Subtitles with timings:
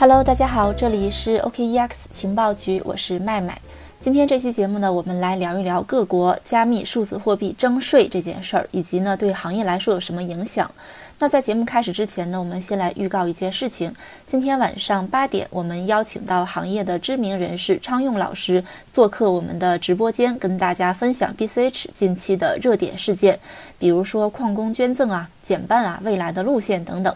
[0.00, 3.60] Hello，大家好，这里是 OKEX 情报局，我是麦麦。
[4.00, 10.70] 今天这期节目呢，我们来聊一聊各国加密数字货币征税这件事儿，以及呢对行业来说有什么影响。
[11.18, 13.94] 那在节目开始之前呢，我们先来预告一件事情。
[14.26, 23.38] 今天晚上八点，我们邀请到行业的知名人士昌用老师做客我们的直播间，跟大家分享 BCH 近期的热点事件，
[23.78, 27.14] 比如说矿工捐赠啊、减半啊、未来的路线等等。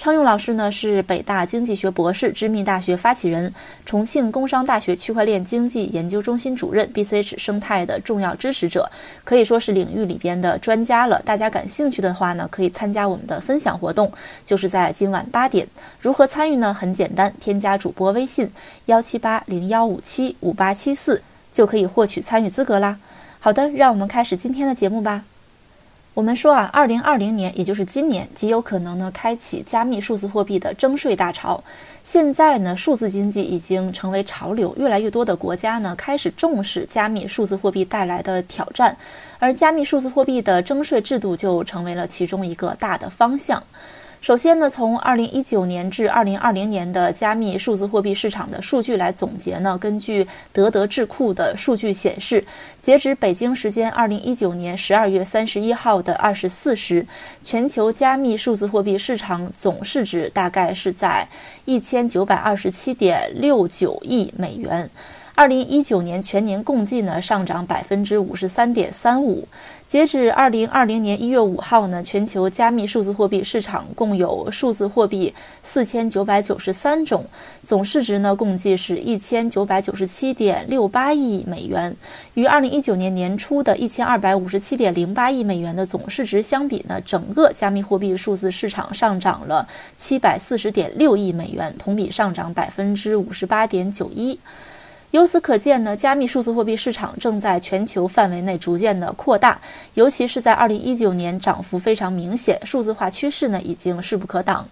[0.00, 3.52] 昌勇老师呢是北大经济学博士、知名大学发起人、
[3.84, 8.90] 重庆工商大学区块链经济研究中心主任、BCH 生态的重要支持者，
[9.24, 11.20] 可以说是领域里边的专家了。
[11.22, 14.10] 大家感兴趣的话呢，可以参加我们的分享活动，
[14.46, 15.68] 就是在今晚八点。
[16.00, 16.72] 如何参与呢？
[16.72, 18.50] 很简单，添加主播微信
[18.86, 21.20] 幺七八零幺五七五八七四，
[21.52, 22.98] 就可以获取参与资格啦。
[23.38, 25.24] 好的，让我们开始今天的节目吧。
[26.20, 31.64] 我们说啊，二零二零年，也就是今年，极有可能呢开启加密数字货币的征税大潮。
[32.04, 38.94] 现在呢，数字经济已经成为潮流，越来越多的国家呢开始重视加密数字货币带来的挑战，
[39.38, 43.62] 而加密数字货币的征税制度就成为了其中一个大的方向。
[44.20, 52.44] 首先呢，从二零一九年至二零二零年的加密数字货币市场的数据来总结呢，根据德德智库的数据显示，
[52.82, 57.04] 截止北京时间二零一九年十二月三十一号的二十四时，
[57.42, 61.26] 全球加密数字货币市场总市值大概是在
[61.64, 64.90] 一千九百二十七点六九亿美元。
[65.40, 69.48] 二零一九年全年共计呢上涨百分之五十三点三五。
[69.88, 75.32] 截止二零二零年一月五号呢，全球加密数字货币市场共有数字货币
[75.62, 77.24] 四千九百九十三种，
[77.64, 81.96] 总市值呢共计是一千九百九十七点六八亿美元。
[82.34, 94.38] 与二零一九年年初的一千二百五十七点零八亿美元的总市值相比呢，整个加密货币数字市场上涨了七百四十点六亿美元，同比上涨百分之五十八点九一。
[95.10, 99.60] 由此可见呢，加密数字货币市场正在全球范围内逐渐的扩大，
[99.94, 104.68] 尤其是在二零一九年涨幅非常明显，数字化趋势呢已经势不可挡。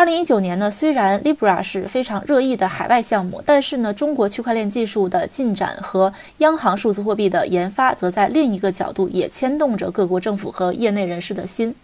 [0.00, 11.74] 二零一九年呢，虽然 Libra 是非常热议的海外项目，但是呢，中国区块链技术的进展和央行数字货币的研发，则在另一个角度也牵动着各国政府和业内人士的心。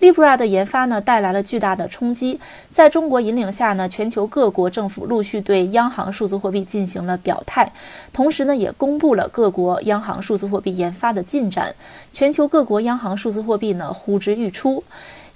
[0.00, 2.40] Libra 的研发呢，带来了巨大的冲击。
[2.70, 7.70] 在中国引领下呢，全球各国政府陆续对央行数字货币进行了表态，
[8.14, 11.74] 同时呢，也公布了各国央行数字货币研发的进展。
[12.14, 14.82] 全球各国央行数字货币呢，呼之欲出。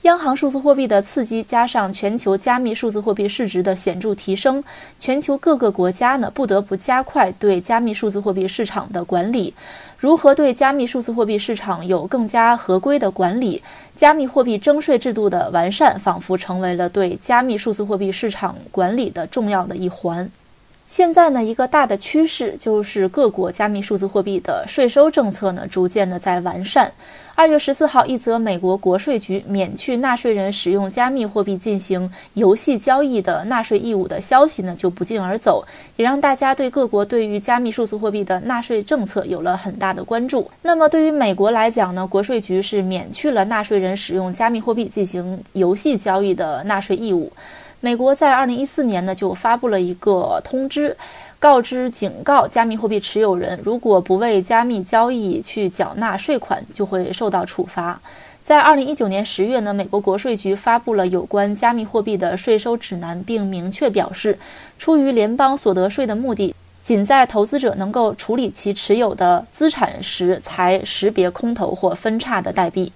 [0.02, 4.62] 央行数字货币的刺激，加上全球加密数字货币市值的显著提升，
[4.98, 9.54] 全球各个国家呢不得不加快对加密数字货币市场的管理。
[9.96, 13.62] 如何对加密数字货币市场有更加合规的管理？
[13.94, 20.28] 加密货币征税制度的完善，仿佛成为了对加密数字货币市场管理的重要的一环。
[20.92, 26.92] 现在呢，一个大的趋势就是各国加密数字货币的税收政策呢，逐渐的在完善。
[27.34, 35.64] 二月十四号，一则美国国税局免去纳税人使用加密货币进行游戏交易的纳税义务的消息呢，就不胫而走，
[35.96, 40.46] 也让大家对各国对于加密数字货币的纳税政策有了很大的关注。
[40.60, 47.32] 那么，对于美国来讲呢，国税局是免去了纳税人使用加密货币进行游戏交易的纳税义务。
[47.84, 50.96] 美国在二零一四年呢就发布了一个通知，
[51.40, 58.00] 告知警告加密货币持有人，如果不为加密交易去缴纳税款，就会受到处罚。
[58.40, 64.38] 在二零一九年十月呢，美国国税局发布了有关加密货币的税收指南，并明确表示，
[64.78, 72.92] 出于联邦所得税的目的，仅在投资者能够处理其持有的资产时，才识别空头或分叉的代币。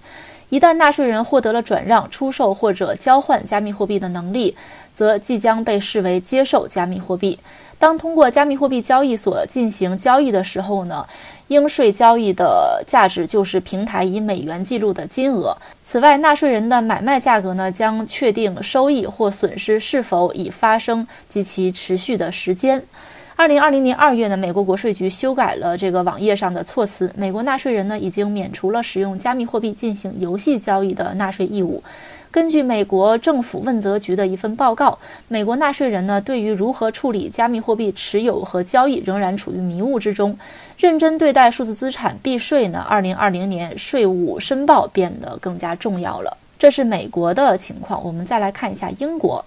[0.49, 4.55] 一旦纳税人获得了转让、出售或者交换加密货币的能力，
[4.93, 7.37] 则即将被视为接受加密货币。
[7.77, 11.05] 当通过加密货币交易所进行交易的时候呢，
[11.49, 15.55] 应税交易的价值就是平台以美元记录的金额。
[15.83, 22.81] 此外，纳税人的买卖价格呢，将确定收益或损失是否已发生及其持续的时间。
[23.37, 31.83] 二零二零年二月呢，美国国税局修改了这个网页上的措辞，美国纳税人呢已经免除了使用加密货币进行游戏交易的纳税义务。
[32.31, 34.97] 根据美国政府问责局的一份报告，
[35.27, 40.35] 美国纳税人呢对于如何处理加密货币持有和交易仍然处于迷雾之中。
[40.75, 46.35] 认真对待数字资产避税呢，二零二零年税务申报变得更加重要了。
[46.57, 49.45] 这是美国的情况，我们再来看一下英国。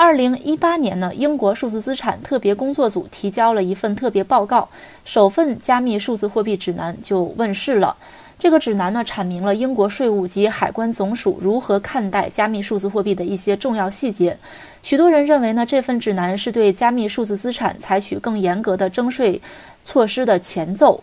[0.00, 4.68] 二零一八年呢，英国数字资产特别工作组提交了一份特别报告，
[5.04, 7.96] 首份加密数字货币指南就问世了。
[8.38, 14.38] 这个指南呢，阐明了英国税务及海关总署如何看待加密数字货币的一些重要细节。
[14.84, 19.42] 许多人认为呢，这份指南是对加密数字资产采取更严格的征税
[19.82, 21.02] 措施的前奏。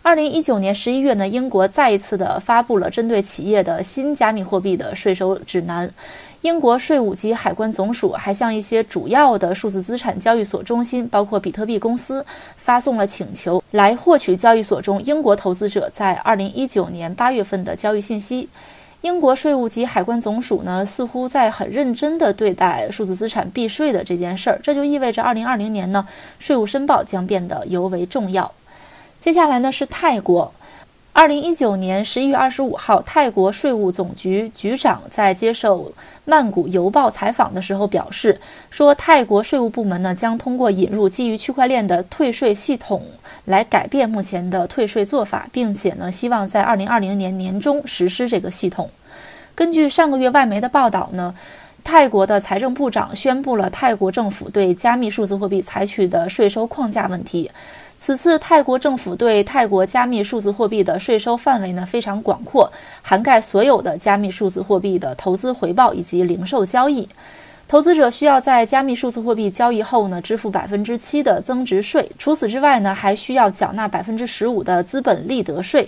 [0.00, 5.90] 二零一九年十一月呢，英国再一次的发布了针对企业的新加密货币的税收指南。
[6.42, 12.24] 英国税务及海关总署还向一些主要的数字资产交易所中心，包括比特币公司，
[12.56, 18.48] 发送了请求，来获取交易所中英国投资者在二零一九年八月份的交易信息。
[19.00, 26.06] 英国税务及海关总署呢，似乎在很认真地对待数字资产避税的这件事儿，这就意味着二零二零年呢，
[26.38, 28.52] 税务申报将变得尤为重要。
[29.18, 30.52] 接下来呢是泰国。
[31.18, 35.86] 二零一九年十一月二十五号，泰国税务总局局长在接受
[36.24, 43.02] 《曼谷邮报》采访的时候表示，说泰国税务部门呢将通过引入基于区块链的退税系统
[43.46, 48.88] 来改变目前的退税做法，并且呢希望在二零二零年年中实施这个系统。
[49.56, 51.34] 根据上个月外媒的报道呢，
[51.82, 57.50] 泰国的财政部长宣布了泰国政府对加密数字货币采取的税收框架问题。
[57.98, 62.70] 此次泰国政府对泰国加密数字货币的税收范围呢非常广阔，
[63.02, 67.08] 涵盖所有的加密数字货币的投资回报以及零售交易。
[67.66, 75.86] 投资者需要在加密数字货币交易后呢支付百分之七的增值税，除此之外呢还需要缴纳百分之十五的资本利得税。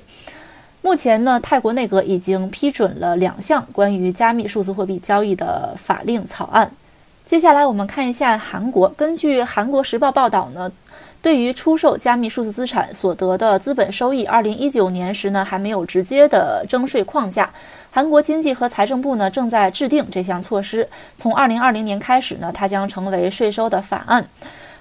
[0.82, 6.70] 目前呢，泰国内阁已经批准了两项关于加密数字货币交易的法令草案。
[7.24, 10.70] 接下来我们看一下韩国，根据韩国时报报道呢。
[11.22, 17.50] 对于出售加密数字资产所得的资本收益，二零一九年时呢还没有直接的征税框架。
[17.90, 20.88] 韩国经济和财政部呢正在制定这项措施，
[21.18, 24.26] 从二零二零年开始呢，它将成为税收的法案。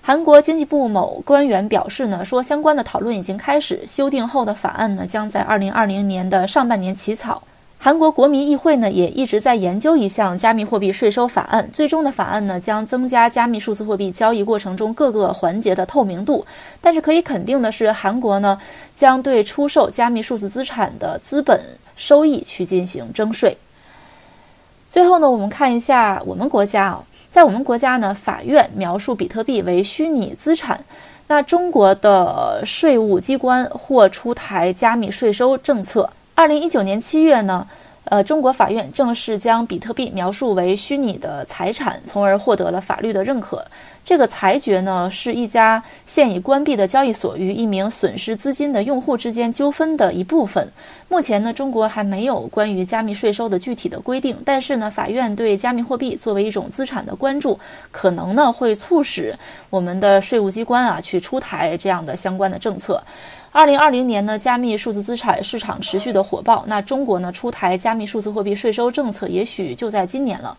[0.01, 7.43] 韩国经济部某官员表示呢，说相关的讨论已经开始，修订后的法案呢将在二零二零年的上半年起草。
[7.81, 16.45] 韩国国民议会呢也一直在研究一项加密货币税收法案，最终的法案呢将增加加密数字货币交易过程中各个环节的透明度。
[16.81, 18.59] 但是可以肯定的是，韩国呢
[18.97, 21.57] 将对出售加密数字资产的资本
[21.95, 23.57] 收益去进行征税。
[24.89, 27.01] 最后呢，我们看一下我们国家啊，
[27.31, 30.83] 在我们国家呢，法院描述比特币为虚拟资产，
[31.27, 36.09] 那中国的税务机关或出台加密税收政策。
[36.39, 37.67] 二零一九年七月呢，
[38.05, 43.61] 呃，中国法院正式将比特币描述为虚拟的财产，从而获得了法律的认可。
[44.05, 50.65] 这个裁决呢，是一家现已关闭的交易所与一名损失资金的用户之间纠纷的一部分。
[51.09, 57.59] 目前呢，中国还没有关于加密税收的具体的规定，但是呢，法院对加密货币作为一种资产的关注，
[57.91, 59.37] 可能呢会促使
[59.69, 63.03] 我们的税务机关啊去出台这样的相关的政策。
[63.51, 66.63] 二零二零年呢，加密数字资产市场持续的火爆。
[66.67, 70.55] 那中国呢，出台加密数字货币税收政策，也许就在今年了。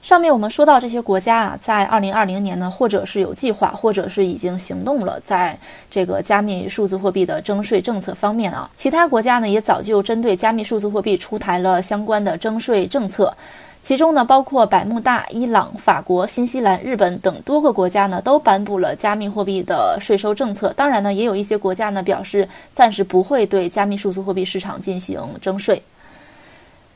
[0.00, 5.58] 上面我们说到这些国家啊，在二零二零年呢，或者是有计划，或者是已经行动了，在
[5.90, 13.36] 这个加密数字货币的征税政策方面啊，其他国家呢，也早就针对加密数字货币出台了相关的征税政策。
[13.82, 20.72] 其中呢，包括百慕大、伊朗、法国、新西兰、日本等多个国家呢，都颁布了加密货币的税收政策。
[20.76, 25.82] 当然呢，也有一些国家呢表示暂时不会对加密数字货币市场进行征税。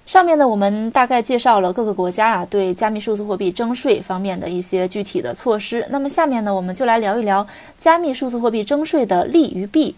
[0.05, 5.86] 上面呢，我们大概介绍了各个国家啊对加密数字货币征税方面的一些具体的措施。
[5.89, 7.46] 那么下面呢，我们就来聊一聊
[7.79, 9.94] 加密数字货币征税的利与弊。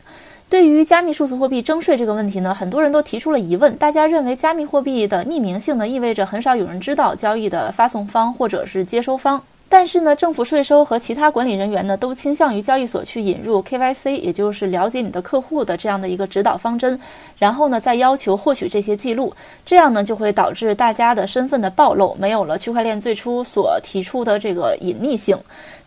[0.55, 3.77] 对于加密数字货币征税这个问题呢，很多人都提出了疑问。
[3.77, 9.43] 大家认为加密货币的匿名性呢，意味着很少有人知道交易的发送方或者是接收方。
[9.69, 16.99] 但是呢，政府税收和其他管理人员呢，都倾向于交易所去引入 KYC，也就是了解你的客户的这样的一个指导方针，
[17.39, 19.35] 然后呢，再要求获取这些记录，
[19.67, 25.37] 这样呢，就会导致大家的身份的暴露，没有了区块链最初所提出的这个隐匿性。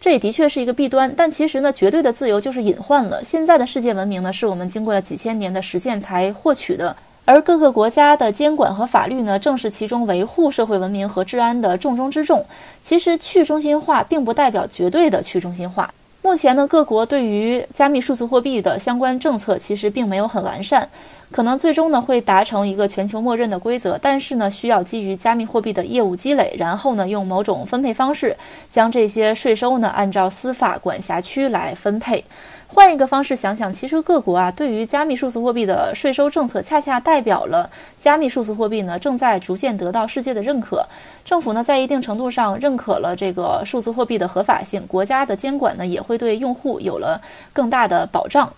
[0.02, 3.24] 这也的确是一个弊端，但其实呢，绝对的自由就是隐患了。
[3.24, 6.94] 现在的世界文明呢，是我们经过了几千年的实践才获取的。
[7.28, 12.46] 而各个国家的监管和法律呢，正是其中维护社会文明和治安的重中之重。
[12.82, 15.94] 其实去中心化并不代表绝对的去中心化。
[16.28, 20.86] 目前呢，各国对于加密数字货币的相关政策其实并没有很完善，
[21.32, 28.36] 可能最终呢会达成一个全球默认的规则，但是呢需要基于加密货币的业务积累，然后呢用某种分配方式
[28.70, 32.22] 将这些税收呢按照司法管辖区来分配。
[32.70, 40.86] 换一个方式想想，其实各国啊，对于加密数字货币的税收政策，恰恰代表了加密数字货币呢正在逐渐得到世界的认可。
[41.24, 47.22] 政府呢，在一定程度上认可了这个数字货币的合法性，国家的监管呢，也会对用户有了
[47.54, 48.52] 更大的保障。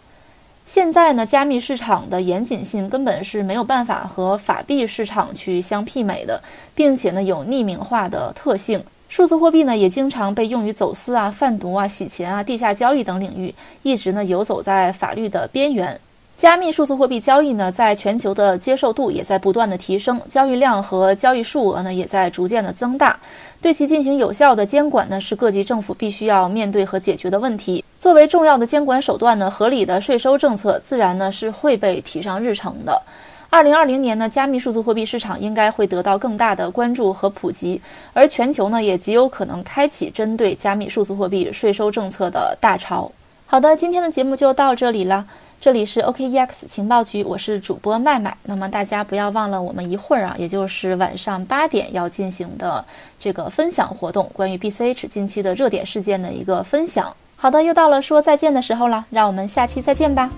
[0.65, 6.41] 现在呢，加密市场的严谨性根本是没有办法和法币市场去相媲美的，
[6.75, 8.83] 并且呢，有匿名化的特性。
[9.07, 13.51] 数字货币呢，也经常被用于走私啊、贩毒啊、洗钱啊、地下交易等领域，
[13.81, 15.99] 一直呢游走在法律的边缘。
[16.39, 23.19] 加密数字货币交易呢，在全球的接受度也在不断的提升，交易量和交易数额呢，也在逐渐的增大。
[23.59, 27.83] 对其进行有效的监管呢，是各级政府必须要面对和解决的问题。
[27.99, 33.01] 作为重要的监管手段呢，合理的税收政策自然呢是会被提上日程的。
[33.49, 37.81] 二零二零年呢，加密数字货币市场应该会得到更大的关注和普及，
[38.13, 43.11] 而全球呢，也极有可能开启针对加密数字货币税收政策的大潮。
[43.45, 45.25] 好的，今天的节目就到这里了。
[45.61, 48.37] 这里是 OKEX 情报局，我是主播麦麦。
[48.43, 52.83] 那么大家不要忘了，我们一会儿啊，也就是晚上八点要进行的
[53.19, 57.13] 这个分享活动，关于 BCH 近期的热点事件的一个分享。
[57.35, 60.31] 好的，又到了说再见的时候了，让我们下期再见吧。